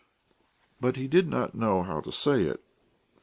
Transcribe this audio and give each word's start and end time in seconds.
But 0.79 0.95
he 0.95 1.07
did 1.07 1.27
not 1.27 1.53
know 1.53 1.83
how 1.83 2.01
to 2.01 2.11
say 2.11 2.45
it. 2.45 2.63